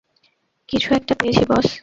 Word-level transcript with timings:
কিছু 0.69 0.89
একটা 0.93 1.13
পেয়েছি 1.19 1.43
বস। 1.49 1.67